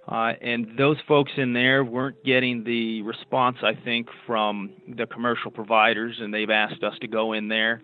Uh, 0.08 0.34
and 0.42 0.78
those 0.78 0.98
folks 1.08 1.32
in 1.38 1.54
there 1.54 1.84
weren't 1.84 2.24
getting 2.26 2.64
the 2.64 3.02
response, 3.04 3.58
I 3.64 3.74
think, 3.74 4.08
from 4.28 4.72
the 4.88 5.06
commercial 5.06 5.50
providers, 5.50 6.18
and 6.20 6.34
they've 6.34 6.50
asked 6.50 6.84
us 6.84 6.94
to 7.02 7.08
go 7.08 7.34
in 7.34 7.48
there, 7.48 7.82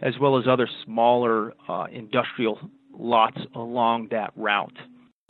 as 0.00 0.14
well 0.20 0.38
as 0.38 0.46
other 0.48 0.68
smaller 0.84 1.54
uh, 1.68 1.86
industrial 1.90 2.58
lots 2.92 3.38
along 3.54 4.08
that 4.10 4.32
route. 4.36 4.76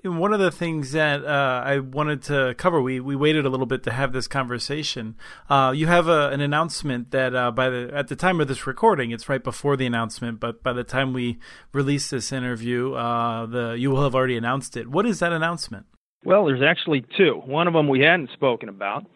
One 0.06 0.32
of 0.32 0.40
the 0.40 0.50
things 0.50 0.92
that 0.92 1.24
uh, 1.24 1.62
I 1.64 1.78
wanted 1.78 2.22
to 2.24 2.54
cover, 2.56 2.80
we, 2.80 3.00
we 3.00 3.16
waited 3.16 3.44
a 3.44 3.48
little 3.48 3.66
bit 3.66 3.82
to 3.84 3.92
have 3.92 4.12
this 4.12 4.26
conversation. 4.28 5.16
Uh, 5.48 5.72
you 5.74 5.86
have 5.86 6.08
a, 6.08 6.28
an 6.30 6.40
announcement 6.40 7.10
that 7.10 7.34
uh, 7.34 7.50
by 7.50 7.68
the 7.68 7.90
at 7.92 8.08
the 8.08 8.16
time 8.16 8.40
of 8.40 8.48
this 8.48 8.66
recording, 8.66 9.10
it's 9.10 9.28
right 9.28 9.42
before 9.42 9.76
the 9.76 9.86
announcement, 9.86 10.40
but 10.40 10.62
by 10.62 10.72
the 10.72 10.84
time 10.84 11.12
we 11.12 11.38
release 11.72 12.10
this 12.10 12.32
interview, 12.32 12.94
uh, 12.94 13.46
the 13.46 13.76
you 13.78 13.90
will 13.90 14.02
have 14.02 14.14
already 14.14 14.36
announced 14.36 14.76
it. 14.76 14.88
What 14.88 15.06
is 15.06 15.18
that 15.20 15.32
announcement? 15.32 15.86
Well, 16.24 16.46
there's 16.46 16.62
actually 16.62 17.04
two. 17.16 17.42
One 17.44 17.68
of 17.68 17.74
them 17.74 17.88
we 17.88 18.00
hadn't 18.00 18.30
spoken 18.32 18.68
about. 18.68 19.06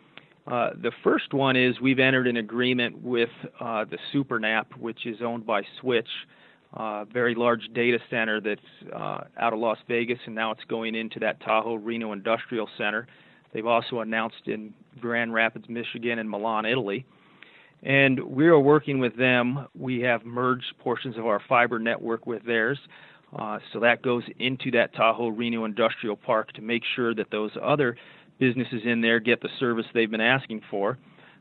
Uh, 0.46 0.70
the 0.80 0.92
first 1.04 1.32
one 1.32 1.56
is 1.56 1.80
we've 1.80 1.98
entered 1.98 2.26
an 2.26 2.36
agreement 2.36 3.02
with 3.02 3.30
uh, 3.60 3.84
the 3.84 3.98
SuperNAP, 4.12 4.76
which 4.78 5.06
is 5.06 5.22
owned 5.22 5.46
by 5.46 5.62
Switch 5.80 6.08
very 7.12 7.34
large 7.34 7.68
data 7.74 7.98
center 8.10 8.40
that's 8.40 8.60
uh, 8.94 9.24
out 9.38 9.52
of 9.52 9.58
Las 9.58 9.78
Vegas, 9.88 10.18
and 10.26 10.34
now 10.34 10.52
it's 10.52 10.64
going 10.68 10.94
into 10.94 11.18
that 11.20 11.40
Tahoe 11.40 11.74
Reno 11.74 12.12
Industrial 12.12 12.68
Center. 12.78 13.06
They've 13.52 13.66
also 13.66 14.00
announced 14.00 14.46
in 14.46 14.72
Grand 15.00 15.34
Rapids, 15.34 15.66
Michigan, 15.68 16.18
and 16.18 16.30
Milan, 16.30 16.66
Italy. 16.66 17.04
And 17.82 18.20
we 18.20 18.46
are 18.46 18.58
working 18.58 18.98
with 18.98 19.16
them. 19.16 19.66
We 19.74 20.00
have 20.00 20.24
merged 20.24 20.74
portions 20.78 21.16
of 21.16 21.26
our 21.26 21.40
fiber 21.48 21.78
network 21.78 22.26
with 22.26 22.44
theirs. 22.44 22.78
Uh, 23.36 23.58
so 23.72 23.80
that 23.80 24.02
goes 24.02 24.24
into 24.38 24.70
that 24.72 24.94
Tahoe 24.94 25.28
Reno 25.28 25.64
Industrial 25.64 26.16
Park 26.16 26.52
to 26.54 26.62
make 26.62 26.82
sure 26.94 27.14
that 27.14 27.30
those 27.30 27.52
other 27.62 27.96
businesses 28.38 28.82
in 28.84 29.00
there 29.00 29.20
get 29.20 29.40
the 29.40 29.48
service 29.58 29.86
they've 29.94 30.10
been 30.10 30.20
asking 30.20 30.62
for. 30.70 30.98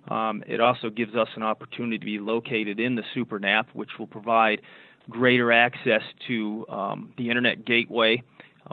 Um, 0.07 0.43
it 0.47 0.61
also 0.61 0.89
gives 0.89 1.15
us 1.15 1.27
an 1.35 1.43
opportunity 1.43 1.97
to 1.97 2.05
be 2.05 2.19
located 2.19 2.79
in 2.79 2.95
the 2.95 3.03
SuperNAP, 3.15 3.65
which 3.73 3.89
will 3.97 4.07
provide 4.07 4.61
greater 5.09 5.51
access 5.51 6.01
to 6.27 6.65
um, 6.69 7.13
the 7.17 7.29
internet 7.29 7.65
gateway, 7.65 8.21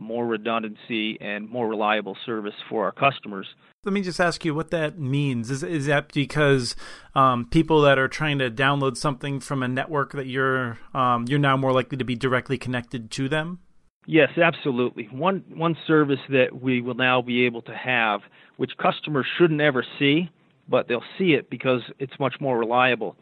more 0.01 0.27
redundancy, 0.27 1.19
and 1.21 1.49
more 1.49 1.67
reliable 1.67 2.17
service 2.27 2.55
for 2.69 2.85
our 2.85 2.93
customers. 2.93 3.47
Let 3.85 3.93
me 3.93 4.03
just 4.03 4.21
ask 4.21 4.45
you 4.45 4.55
what 4.55 4.71
that 4.73 4.99
means. 4.99 5.51
Is 5.51 5.63
is 5.63 5.87
that 5.87 6.13
because 6.13 6.75
um, 7.15 7.47
people 7.47 7.81
that 7.83 7.99
are 7.99 8.09
trying 8.09 8.39
to 8.41 8.51
download 8.51 8.97
something 8.97 9.41
from 9.41 9.63
a 9.63 9.69
network 9.69 10.13
that 10.13 10.27
you're 10.27 10.79
um, 10.93 11.27
you're 11.29 11.39
now 11.39 11.57
more 11.57 11.73
likely 11.73 11.97
to 11.99 12.05
be 12.05 12.17
directly 12.17 12.59
connected 12.59 13.11
to 13.13 13.29
them? 13.29 13.61
Yes, 14.07 14.31
absolutely. 14.37 15.09
One 15.13 15.45
one 15.55 15.77
service 15.87 16.21
that 16.31 16.61
we 16.61 16.81
will 16.81 16.95
now 16.95 17.23
be 17.23 17.47
able 17.47 17.63
to 17.63 17.75
have, 17.75 18.21
which 18.57 18.73
customers 18.77 19.27
shouldn't 19.39 19.61
ever 19.61 19.85
see, 19.99 20.31
but 20.69 20.89
they'll 20.89 21.05
see 21.17 21.33
it 21.35 21.49
because 21.49 21.83
it's 21.99 22.19
much 22.19 22.35
more 22.41 22.59
reliable, 22.59 23.17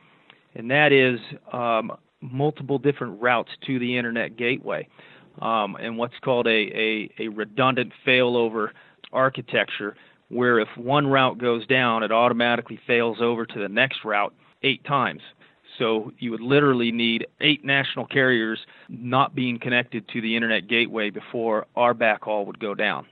and 0.55 0.71
that 0.71 0.93
is 0.93 1.21
um, 1.53 1.93
multiple 2.33 2.79
different 2.79 3.21
routes 3.21 3.51
to 3.67 3.79
the 3.79 3.97
internet 3.97 4.37
gateway, 4.37 4.89
um, 5.41 5.77
and 5.77 5.99
what's 5.99 6.19
called 6.23 6.47
a, 6.47 6.51
a, 6.51 7.11
a 7.19 7.29
redundant 7.29 7.93
failover 8.07 8.71
architecture, 9.13 9.97
where 10.29 10.59
if 10.59 10.69
one 10.77 11.07
route 11.07 11.39
goes 11.39 11.67
down, 11.67 12.03
it 12.03 12.13
automatically 12.13 12.81
fails 12.87 13.19
over 13.21 13.47
to 13.47 13.59
the 13.59 13.69
next 13.69 14.05
route 14.05 14.35
eight 14.63 14.85
times. 14.85 15.23
So 15.79 16.13
you 16.19 16.31
would 16.31 16.41
literally 16.41 16.93
need 16.93 17.27
eight 17.41 17.65
national 17.65 18.07
carriers 18.07 18.61
not 18.89 19.35
being 19.35 19.59
connected 19.59 20.09
to 20.09 20.21
the 20.21 20.37
internet 20.37 20.69
gateway 20.69 21.11
before 21.11 21.67
our 21.75 21.95
backhaul 21.95 22.47
would 22.47 22.61
go 22.61 22.75
down. 22.75 23.07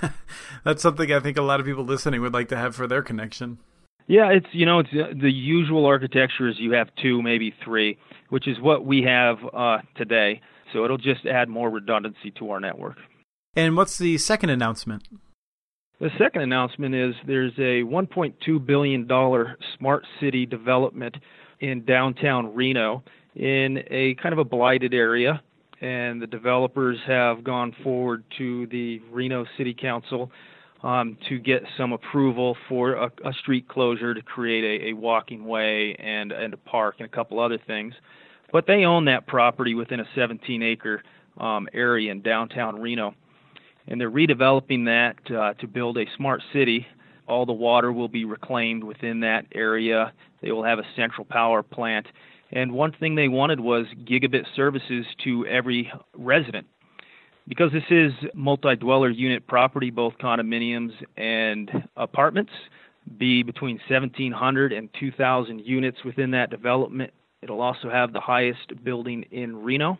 That's 0.64 0.82
something 0.82 1.12
I 1.12 1.20
think 1.20 1.36
a 1.36 1.42
lot 1.42 1.60
of 1.60 1.66
people 1.66 1.84
listening 1.84 2.20
would 2.20 2.34
like 2.34 2.48
to 2.48 2.56
have 2.56 2.74
for 2.74 2.86
their 2.86 3.02
connection. 3.02 3.58
Yeah, 4.06 4.30
it's 4.30 4.46
you 4.52 4.66
know 4.66 4.80
it's 4.80 4.90
uh, 4.92 5.12
the 5.20 5.30
usual 5.30 5.86
architecture 5.86 6.48
is 6.48 6.56
you 6.58 6.72
have 6.72 6.88
two, 7.00 7.22
maybe 7.22 7.54
three, 7.64 7.98
which 8.28 8.48
is 8.48 8.58
what 8.60 8.84
we 8.84 9.02
have 9.02 9.36
uh, 9.54 9.78
today. 9.96 10.40
So 10.72 10.84
it'll 10.84 10.98
just 10.98 11.26
add 11.26 11.48
more 11.48 11.70
redundancy 11.70 12.30
to 12.38 12.50
our 12.50 12.60
network. 12.60 12.96
And 13.54 13.76
what's 13.76 13.98
the 13.98 14.16
second 14.18 14.50
announcement? 14.50 15.06
The 16.00 16.10
second 16.18 16.42
announcement 16.42 16.94
is 16.94 17.14
there's 17.26 17.52
a 17.58 17.84
1.2 17.84 18.66
billion 18.66 19.06
dollar 19.06 19.56
smart 19.78 20.04
city 20.20 20.46
development 20.46 21.16
in 21.60 21.84
downtown 21.84 22.54
Reno 22.54 23.04
in 23.36 23.78
a 23.88 24.14
kind 24.20 24.32
of 24.32 24.38
a 24.38 24.44
blighted 24.44 24.94
area, 24.94 25.42
and 25.80 26.20
the 26.20 26.26
developers 26.26 26.98
have 27.06 27.44
gone 27.44 27.74
forward 27.84 28.24
to 28.38 28.66
the 28.66 29.00
Reno 29.10 29.44
City 29.56 29.74
Council 29.80 30.32
um, 30.82 31.16
to 31.28 31.38
get 31.38 31.62
some 31.76 31.92
approval 31.92 32.56
for 32.68 32.94
a, 32.94 33.10
a 33.24 33.32
street 33.40 33.68
closure 33.68 34.14
to 34.14 34.22
create 34.22 34.82
a, 34.82 34.88
a 34.88 34.92
walking 34.94 35.44
way 35.44 35.94
and, 35.98 36.32
and 36.32 36.54
a 36.54 36.56
park 36.56 36.96
and 36.98 37.06
a 37.06 37.10
couple 37.10 37.38
other 37.38 37.58
things. 37.66 37.94
But 38.52 38.66
they 38.66 38.84
own 38.84 39.04
that 39.06 39.26
property 39.26 39.74
within 39.74 40.00
a 40.00 40.04
17 40.14 40.62
acre 40.62 41.02
um, 41.38 41.68
area 41.72 42.10
in 42.10 42.22
downtown 42.22 42.80
Reno. 42.80 43.14
And 43.86 44.00
they're 44.00 44.10
redeveloping 44.10 44.84
that 44.86 45.34
uh, 45.34 45.54
to 45.54 45.66
build 45.66 45.98
a 45.98 46.04
smart 46.16 46.42
city. 46.52 46.86
All 47.26 47.46
the 47.46 47.52
water 47.52 47.92
will 47.92 48.08
be 48.08 48.24
reclaimed 48.24 48.84
within 48.84 49.20
that 49.20 49.46
area. 49.54 50.12
They 50.42 50.52
will 50.52 50.64
have 50.64 50.78
a 50.78 50.84
central 50.96 51.24
power 51.24 51.62
plant. 51.62 52.06
And 52.50 52.72
one 52.72 52.92
thing 52.92 53.14
they 53.14 53.28
wanted 53.28 53.60
was 53.60 53.86
gigabit 54.04 54.44
services 54.54 55.06
to 55.24 55.46
every 55.46 55.90
resident 56.16 56.66
because 57.48 57.72
this 57.72 57.84
is 57.90 58.12
multi-dweller 58.34 59.10
unit 59.10 59.46
property, 59.46 59.90
both 59.90 60.16
condominiums 60.18 60.92
and 61.16 61.70
apartments, 61.96 62.52
be 63.18 63.42
between 63.42 63.80
1,700 63.88 64.72
and 64.72 64.88
2,000 64.98 65.58
units 65.60 65.98
within 66.04 66.30
that 66.30 66.50
development. 66.50 67.12
It'll 67.42 67.60
also 67.60 67.90
have 67.90 68.12
the 68.12 68.20
highest 68.20 68.84
building 68.84 69.24
in 69.32 69.56
Reno, 69.56 69.98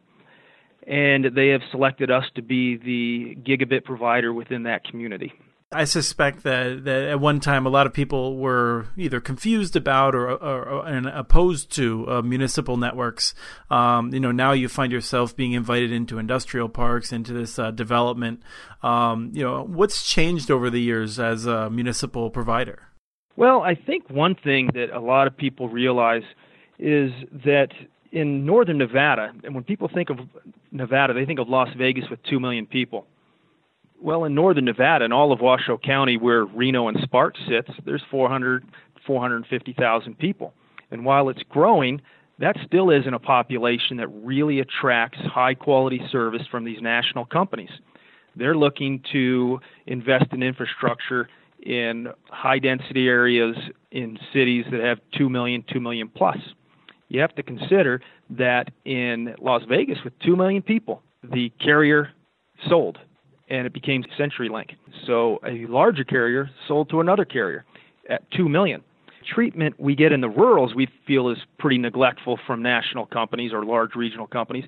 and 0.87 1.27
they 1.35 1.49
have 1.49 1.63
selected 1.71 2.11
us 2.11 2.25
to 2.37 2.43
be 2.43 2.77
the 2.77 3.37
gigabit 3.43 3.85
provider 3.85 4.33
within 4.33 4.63
that 4.65 4.85
community. 4.85 5.33
I 5.73 5.85
suspect 5.85 6.43
that, 6.45 6.85
that 6.85 7.03
at 7.05 7.21
one 7.21 7.41
time 7.41 7.67
a 7.67 7.69
lot 7.69 7.87
of 7.87 7.93
people 7.93 8.37
were 8.37 8.87
either 8.97 9.21
confused 9.21 9.77
about 9.77 10.15
or, 10.15 10.31
or, 10.31 10.69
or 10.69 10.87
and 10.87 11.07
opposed 11.07 11.71
to 11.73 12.07
uh, 12.09 12.23
municipal 12.23 12.77
networks. 12.77 13.35
Um, 13.71 14.13
you 14.13 14.21
know, 14.21 14.33
now 14.33 14.53
you 14.53 14.69
find 14.69 14.93
yourself 14.93 15.35
being 15.37 15.53
invited 15.53 15.93
into 15.93 16.19
industrial 16.19 16.69
parks, 16.69 17.13
into 17.13 17.33
this 17.33 17.59
uh, 17.59 17.71
development. 17.71 18.43
Um, 18.83 19.31
you 19.33 19.43
know, 19.43 19.63
what's 19.63 20.09
changed 20.09 20.51
over 20.51 20.71
the 20.71 20.81
years 20.81 21.19
as 21.19 21.47
a 21.47 21.71
municipal 21.71 22.31
provider? 22.31 22.89
Well, 23.37 23.63
I 23.63 23.75
think 23.75 24.11
one 24.11 24.35
thing 24.35 24.71
that 24.75 24.91
a 24.91 25.01
lot 25.01 25.27
of 25.27 25.37
people 25.37 25.69
realize 25.69 26.23
is 26.79 27.11
that 27.45 27.69
in 28.11 28.45
northern 28.45 28.79
Nevada, 28.79 29.33
and 29.43 29.55
when 29.55 29.65
people 29.65 29.89
think 29.93 30.11
of 30.11 30.19
Nevada, 30.71 31.15
they 31.15 31.25
think 31.25 31.39
of 31.39 31.49
Las 31.49 31.69
Vegas 31.77 32.05
with 32.11 32.23
2 32.25 32.39
million 32.39 32.67
people 32.67 33.07
well, 34.03 34.25
in 34.25 34.35
northern 34.35 34.65
Nevada 34.65 35.05
and 35.05 35.13
all 35.13 35.33
of 35.33 35.41
Washoe 35.41 35.79
County, 35.79 36.17
where 36.17 36.45
Reno 36.45 36.89
and 36.89 36.99
Sparks 37.03 37.41
sits, 37.49 37.71
there's 37.85 38.03
400, 38.11 38.65
450,000 39.07 40.19
people. 40.19 40.53
And 40.91 41.05
while 41.05 41.29
it's 41.29 41.43
growing, 41.49 42.03
that 42.39 42.57
still 42.67 42.91
isn't 42.91 43.15
a 43.15 43.19
population 43.19 43.97
that 43.99 44.09
really 44.09 44.61
attracts 44.61 45.19
high 45.21 45.55
quality 45.55 46.01
service 46.11 46.43
from 46.51 46.65
these 46.65 46.81
national 46.81 47.25
companies. 47.25 47.71
They're 48.35 48.57
looking 48.57 49.03
to 49.13 49.61
invest 49.87 50.27
in 50.33 50.43
infrastructure 50.43 51.29
in 51.63 52.09
high 52.29 52.59
density 52.59 53.07
areas 53.07 53.57
in 53.93 54.19
cities 54.33 54.65
that 54.73 54.81
have 54.81 54.99
2 55.17 55.29
million, 55.29 55.65
2 55.73 55.81
million 55.81 56.09
plus. 56.09 56.39
You 57.09 57.21
have 57.21 57.35
to 57.37 57.43
consider 57.43 58.01
that 58.31 58.71
in 58.85 59.35
Las 59.39 59.63
Vegas, 59.69 59.99
with 60.03 60.19
2 60.21 60.35
million 60.35 60.63
people, 60.63 61.03
the 61.23 61.53
carrier 61.61 62.11
sold 62.69 62.99
and 63.53 63.67
it 63.67 63.73
became 63.73 64.03
CenturyLink. 64.19 64.71
So 65.07 65.39
a 65.47 65.67
larger 65.67 66.05
carrier 66.05 66.51
sold 66.67 66.89
to 66.89 67.01
another 67.01 67.27
carrier 67.27 67.65
at 68.09 68.29
two 68.33 68.49
million. 68.49 68.83
Treatment 69.35 69.79
we 69.79 69.95
get 69.95 70.11
in 70.11 70.23
the 70.23 70.29
rurals 70.29 70.75
we 70.75 70.89
feel 71.07 71.29
is 71.29 71.39
pretty 71.59 71.79
neglectful 71.79 72.41
from 72.47 72.63
national 72.63 73.07
companies 73.07 73.53
or 73.53 73.65
large 73.65 73.95
regional 73.95 74.27
companies. 74.27 74.65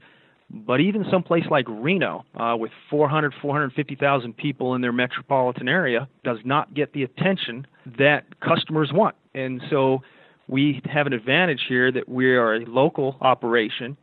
But 0.50 0.80
even 0.80 1.06
someplace 1.10 1.44
like 1.50 1.64
Reno, 1.66 2.26
uh, 2.38 2.54
with 2.58 2.70
400, 2.90 3.32
450,000 3.40 4.36
people 4.36 4.74
in 4.74 4.82
their 4.82 4.92
metropolitan 4.92 5.66
area, 5.66 6.06
does 6.22 6.38
not 6.44 6.74
get 6.74 6.92
the 6.92 7.02
attention 7.02 7.66
that 7.98 8.38
customers 8.40 8.92
want. 8.92 9.16
And 9.34 9.62
so 9.70 10.02
we 10.46 10.82
have 10.84 11.06
an 11.06 11.14
advantage 11.14 11.62
here 11.66 11.90
that 11.90 12.06
we 12.06 12.36
are 12.36 12.56
a 12.56 12.66
local 12.66 13.16
operation 13.22 13.96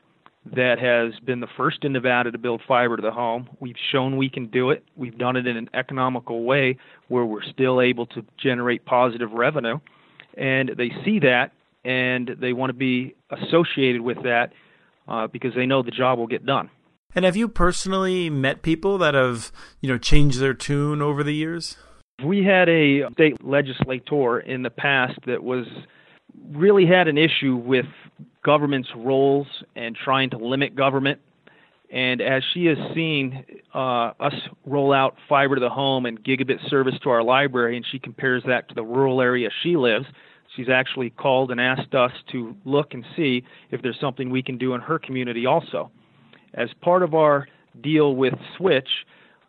that 0.46 0.80
has 0.80 1.20
been 1.24 1.40
the 1.40 1.48
first 1.56 1.84
in 1.84 1.94
Nevada 1.94 2.32
to 2.32 2.38
build 2.38 2.62
fiber 2.68 2.98
to 2.98 3.02
the 3.02 3.12
home. 3.12 3.50
We've 3.60 3.76
shown 3.92 4.18
we 4.18 4.30
can 4.30 4.48
do 4.48 4.72
it. 4.72 4.84
We've 4.96 5.18
done 5.18 5.36
it 5.36 5.46
in 5.46 5.56
an 5.56 5.70
economical 5.74 6.44
way 6.44 6.78
where 7.10 7.26
we're 7.26 7.44
still 7.44 7.80
able 7.80 8.08
to 8.08 8.26
generate 8.42 8.84
positive 8.86 9.32
revenue. 9.32 9.80
And 10.36 10.72
they 10.78 10.92
see 11.06 11.20
that 11.20 11.52
and 11.84 12.32
they 12.40 12.54
want 12.54 12.70
to 12.70 12.76
be 12.78 13.16
associated 13.30 14.02
with 14.02 14.18
that 14.24 14.52
uh, 15.08 15.28
because 15.28 15.54
they 15.56 15.66
know 15.66 15.84
the 15.84 15.92
job 15.92 16.20
will 16.20 16.28
get 16.28 16.46
done. 16.46 16.70
And 17.14 17.26
have 17.26 17.36
you 17.36 17.48
personally 17.48 18.30
met 18.30 18.62
people 18.62 18.98
that 19.00 19.14
have, 19.14 19.52
you 19.82 19.90
know, 19.90 19.98
changed 19.98 20.40
their 20.40 20.54
tune 20.54 21.02
over 21.02 21.24
the 21.24 21.34
years? 21.34 21.78
We 22.26 22.44
had 22.44 22.70
a 22.70 23.10
state 23.14 23.44
legislator 23.44 24.40
in 24.40 24.64
the 24.64 24.70
past 24.70 25.20
that 25.26 25.44
was 25.44 25.66
really 26.52 26.86
had 26.86 27.08
an 27.08 27.18
issue 27.18 27.56
with 27.56 27.86
government's 28.44 28.90
roles 28.96 29.48
and 29.76 29.96
trying 29.96 30.30
to 30.32 30.38
limit 30.38 30.76
government. 30.76 31.20
And 31.92 32.22
as 32.22 32.42
she 32.54 32.66
has 32.66 32.78
seen 32.96 33.46
uh, 33.74 34.12
us 34.20 34.34
roll 34.66 34.94
out 34.94 35.16
fiber 35.28 35.56
to 35.56 35.62
the 35.62 35.70
home 35.70 36.06
and 36.06 36.24
gigabit 36.24 36.70
service 36.70 36.96
to 37.04 37.10
our 37.10 37.22
library, 37.22 37.76
and 37.76 37.86
she 37.92 38.00
compares 38.00 38.44
that 38.48 38.70
to 38.70 38.76
the 38.76 38.84
rural 38.84 39.22
area 39.22 39.50
she 39.62 39.76
lives, 39.76 40.06
she's 40.56 40.70
actually 40.70 41.10
called 41.10 41.52
and 41.52 41.60
asked 41.60 41.94
us 41.94 42.12
to 42.32 42.56
look 42.64 42.94
and 42.94 43.06
see 43.16 43.44
if 43.72 43.82
there's 43.82 44.00
something 44.00 44.30
we 44.30 44.42
can 44.42 44.58
do 44.58 44.74
in 44.74 44.82
her 44.82 45.00
community 45.00 45.46
also. 45.46 45.92
As 46.54 46.70
part 46.82 47.04
of 47.04 47.14
our 47.14 47.48
deal 47.82 48.16
with 48.16 48.34
Switch 48.58 48.90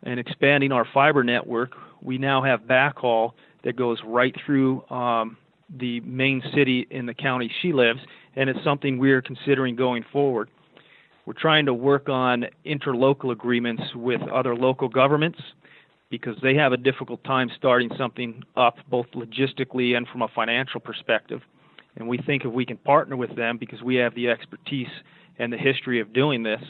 and 0.03 0.19
expanding 0.19 0.71
our 0.73 0.85
fiber 0.93 1.23
network, 1.23 1.71
we 2.01 2.17
now 2.17 2.43
have 2.43 2.61
backhaul 2.61 3.31
that 3.63 3.77
goes 3.77 3.99
right 4.05 4.35
through 4.45 4.83
um, 4.89 5.37
the 5.77 5.99
main 6.01 6.41
city 6.55 6.87
in 6.89 7.05
the 7.05 7.13
county 7.13 7.51
she 7.61 7.73
lives, 7.73 7.99
and 8.35 8.49
it's 8.49 8.63
something 8.63 8.97
we're 8.97 9.21
considering 9.21 9.75
going 9.75 10.03
forward. 10.11 10.49
We're 11.25 11.33
trying 11.33 11.65
to 11.67 11.73
work 11.73 12.09
on 12.09 12.45
interlocal 12.65 13.31
agreements 13.31 13.83
with 13.95 14.21
other 14.23 14.55
local 14.55 14.89
governments 14.89 15.39
because 16.09 16.35
they 16.43 16.53
have 16.55 16.73
a 16.73 16.77
difficult 16.77 17.23
time 17.23 17.49
starting 17.57 17.89
something 17.97 18.43
up, 18.55 18.75
both 18.89 19.07
logistically 19.15 19.95
and 19.95 20.07
from 20.07 20.21
a 20.21 20.27
financial 20.27 20.79
perspective. 20.79 21.41
And 21.95 22.07
we 22.07 22.17
think 22.17 22.43
if 22.45 22.51
we 22.51 22.65
can 22.65 22.77
partner 22.77 23.15
with 23.15 23.35
them 23.35 23.57
because 23.57 23.81
we 23.81 23.95
have 23.95 24.13
the 24.15 24.29
expertise 24.29 24.89
and 25.39 25.51
the 25.51 25.57
history 25.57 25.99
of 26.01 26.13
doing 26.13 26.43
this, 26.43 26.61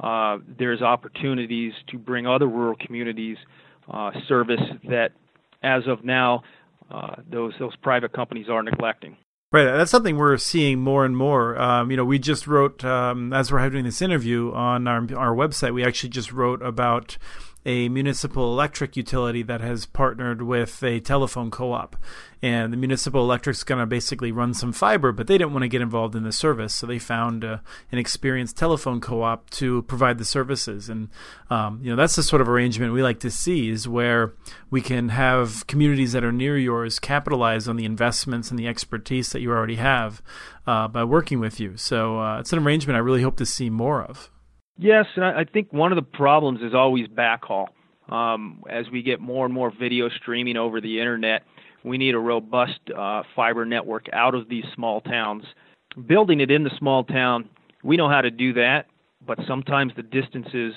uh, 0.00 0.38
there's 0.58 0.80
opportunities 0.80 1.72
to 1.88 1.98
bring 1.98 2.26
other 2.26 2.48
rural 2.48 2.76
communities 2.84 3.36
uh, 3.90 4.10
service 4.26 4.60
that, 4.88 5.12
as 5.62 5.82
of 5.86 6.04
now, 6.04 6.42
uh, 6.90 7.16
those 7.30 7.54
those 7.58 7.76
private 7.76 8.12
companies 8.12 8.48
are 8.48 8.62
neglecting. 8.62 9.16
Right, 9.52 9.64
that's 9.64 9.90
something 9.90 10.16
we're 10.16 10.36
seeing 10.36 10.78
more 10.78 11.04
and 11.04 11.16
more. 11.16 11.60
Um, 11.60 11.90
you 11.90 11.96
know, 11.96 12.04
we 12.04 12.20
just 12.20 12.46
wrote 12.46 12.84
um, 12.84 13.32
as 13.32 13.50
we're 13.50 13.58
having 13.58 13.84
this 13.84 14.00
interview 14.00 14.52
on 14.52 14.86
our 14.86 14.98
our 15.16 15.34
website. 15.34 15.74
We 15.74 15.84
actually 15.84 16.10
just 16.10 16.32
wrote 16.32 16.62
about 16.62 17.18
a 17.66 17.88
municipal 17.88 18.52
electric 18.52 18.96
utility 18.96 19.42
that 19.42 19.60
has 19.60 19.84
partnered 19.84 20.42
with 20.42 20.82
a 20.82 21.00
telephone 21.00 21.50
co-op. 21.50 21.96
And 22.42 22.72
the 22.72 22.78
municipal 22.78 23.20
electric's 23.20 23.64
going 23.64 23.80
to 23.80 23.86
basically 23.86 24.32
run 24.32 24.54
some 24.54 24.72
fiber 24.72 25.12
but 25.12 25.26
they 25.26 25.36
didn't 25.36 25.52
want 25.52 25.64
to 25.64 25.68
get 25.68 25.82
involved 25.82 26.14
in 26.14 26.22
the 26.22 26.32
service 26.32 26.74
so 26.74 26.86
they 26.86 26.98
found 26.98 27.44
uh, 27.44 27.58
an 27.92 27.98
experienced 27.98 28.56
telephone 28.56 28.98
co-op 29.00 29.50
to 29.50 29.82
provide 29.82 30.16
the 30.16 30.24
services. 30.24 30.88
And 30.88 31.10
um, 31.50 31.80
you 31.82 31.90
know 31.90 31.96
that's 31.96 32.16
the 32.16 32.22
sort 32.22 32.40
of 32.40 32.48
arrangement 32.48 32.94
we 32.94 33.02
like 33.02 33.20
to 33.20 33.30
see 33.30 33.68
is 33.68 33.86
where 33.86 34.32
we 34.70 34.80
can 34.80 35.10
have 35.10 35.66
communities 35.66 36.12
that 36.12 36.24
are 36.24 36.32
near 36.32 36.56
yours 36.56 36.98
capitalize 36.98 37.68
on 37.68 37.76
the 37.76 37.84
investments 37.84 38.50
and 38.50 38.58
the 38.58 38.68
expertise 38.68 39.32
that 39.32 39.40
you 39.40 39.50
already 39.50 39.76
have 39.76 40.22
uh, 40.66 40.88
by 40.88 41.04
working 41.04 41.40
with 41.40 41.60
you. 41.60 41.76
So 41.76 42.20
uh, 42.20 42.40
it's 42.40 42.52
an 42.52 42.58
arrangement 42.58 42.96
i 42.96 43.00
really 43.00 43.22
hope 43.22 43.36
to 43.36 43.46
see 43.46 43.68
more 43.68 44.02
of 44.02 44.30
Yes, 44.82 45.04
and 45.14 45.26
I 45.26 45.44
think 45.44 45.74
one 45.74 45.92
of 45.92 45.96
the 45.96 46.02
problems 46.02 46.62
is 46.62 46.72
always 46.72 47.06
backhaul. 47.06 47.66
Um, 48.08 48.62
as 48.70 48.86
we 48.90 49.02
get 49.02 49.20
more 49.20 49.44
and 49.44 49.52
more 49.52 49.70
video 49.70 50.08
streaming 50.08 50.56
over 50.56 50.80
the 50.80 50.98
internet, 50.98 51.42
we 51.84 51.98
need 51.98 52.14
a 52.14 52.18
robust 52.18 52.80
uh, 52.96 53.22
fiber 53.36 53.66
network 53.66 54.06
out 54.14 54.34
of 54.34 54.48
these 54.48 54.64
small 54.74 55.02
towns. 55.02 55.44
Building 56.06 56.40
it 56.40 56.50
in 56.50 56.64
the 56.64 56.70
small 56.78 57.04
town, 57.04 57.50
we 57.84 57.98
know 57.98 58.08
how 58.08 58.22
to 58.22 58.30
do 58.30 58.54
that, 58.54 58.86
but 59.26 59.38
sometimes 59.46 59.92
the 59.96 60.02
distances 60.02 60.72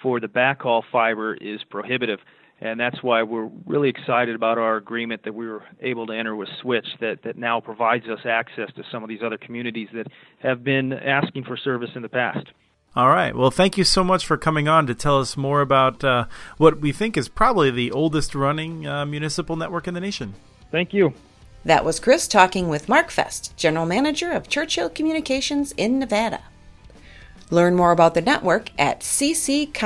for 0.00 0.20
the 0.20 0.28
backhaul 0.28 0.84
fiber 0.92 1.34
is 1.34 1.58
prohibitive. 1.68 2.20
And 2.60 2.78
that's 2.78 3.02
why 3.02 3.24
we're 3.24 3.50
really 3.66 3.88
excited 3.88 4.36
about 4.36 4.56
our 4.56 4.76
agreement 4.76 5.24
that 5.24 5.34
we 5.34 5.48
were 5.48 5.64
able 5.80 6.06
to 6.06 6.12
enter 6.12 6.36
with 6.36 6.48
Switch 6.62 6.86
that, 7.00 7.24
that 7.24 7.36
now 7.36 7.60
provides 7.60 8.06
us 8.06 8.20
access 8.24 8.72
to 8.76 8.84
some 8.92 9.02
of 9.02 9.08
these 9.08 9.20
other 9.24 9.36
communities 9.36 9.88
that 9.94 10.06
have 10.38 10.62
been 10.62 10.92
asking 10.92 11.42
for 11.42 11.56
service 11.56 11.90
in 11.96 12.02
the 12.02 12.08
past. 12.08 12.46
All 12.98 13.08
right. 13.10 13.32
Well, 13.32 13.52
thank 13.52 13.78
you 13.78 13.84
so 13.84 14.02
much 14.02 14.26
for 14.26 14.36
coming 14.36 14.66
on 14.66 14.88
to 14.88 14.94
tell 14.94 15.20
us 15.20 15.36
more 15.36 15.60
about 15.60 16.02
uh, 16.02 16.24
what 16.56 16.80
we 16.80 16.90
think 16.90 17.16
is 17.16 17.28
probably 17.28 17.70
the 17.70 17.92
oldest 17.92 18.34
running 18.34 18.88
uh, 18.88 19.06
municipal 19.06 19.54
network 19.54 19.86
in 19.86 19.94
the 19.94 20.00
nation. 20.00 20.34
Thank 20.72 20.92
you. 20.92 21.14
That 21.64 21.84
was 21.84 22.00
Chris 22.00 22.26
talking 22.26 22.68
with 22.68 22.88
Mark 22.88 23.10
Feest, 23.10 23.56
General 23.56 23.86
Manager 23.86 24.32
of 24.32 24.48
Churchill 24.48 24.90
Communications 24.90 25.70
in 25.76 26.00
Nevada. 26.00 26.42
Learn 27.52 27.76
more 27.76 27.92
about 27.92 28.14
the 28.14 28.20
network 28.20 28.70
at 28.76 29.02
cccom.info. 29.02 29.78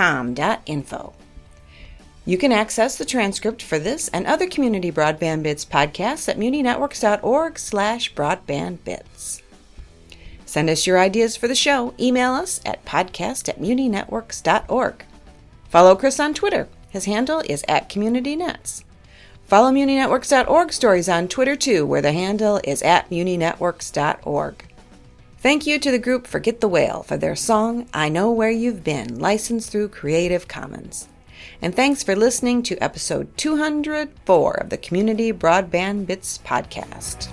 You 2.25 2.39
can 2.39 2.53
access 2.53 2.97
the 2.97 3.05
transcript 3.05 3.61
for 3.61 3.79
this 3.79 4.09
and 4.09 4.27
other 4.27 4.49
Community 4.49 4.91
Broadband 4.91 5.43
Bits 5.43 5.67
podcasts 5.67 6.31
at 6.31 6.39
muninetworks.org 6.39 7.59
slash 7.59 8.15
broadbandbits. 8.15 9.42
Send 10.53 10.69
us 10.69 10.87
your 10.87 10.99
ideas 10.99 11.35
for 11.35 11.49
the 11.49 11.55
show. 11.55 11.95
Email 11.99 12.35
us 12.35 12.61
at 12.67 12.85
podcast 12.85 13.49
at 13.49 13.59
muninetworks.org. 13.59 15.07
Follow 15.71 15.97
Chris 15.97 16.21
on 16.21 16.35
Twitter. 16.35 16.69
His 16.91 17.07
handle 17.07 17.43
is 17.49 17.65
at 17.69 17.89
CommunityNets. 17.89 18.85
Follow 19.47 19.71
muninetworks.org 19.73 20.75
stories 20.75 21.09
on 21.09 21.27
Twitter 21.29 21.57
too, 21.57 21.87
where 21.87 22.03
the 22.03 22.13
handle 22.13 22.61
is 22.65 22.83
at 22.83 23.09
muninetworks.org. 23.09 24.67
Thank 25.39 25.67
you 25.67 25.79
to 25.79 25.91
the 25.91 25.99
group 25.99 26.27
Forget 26.27 26.61
the 26.61 26.69
Whale 26.69 27.03
for 27.03 27.17
their 27.17 27.35
song 27.35 27.89
I 27.95 28.11
Know 28.11 28.31
Where 28.31 28.51
You've 28.51 28.85
Been, 28.85 29.19
licensed 29.19 29.73
through 29.73 29.89
Creative 29.89 30.47
Commons. 30.49 31.09
And 31.63 31.75
thanks 31.75 32.03
for 32.03 32.15
listening 32.15 32.63
to 32.65 32.77
episode 32.77 33.39
204 33.39 34.53
of 34.53 34.69
the 34.69 34.77
Community 34.77 35.33
Broadband 35.33 36.07
Bits 36.07 36.41
podcast. 36.45 37.33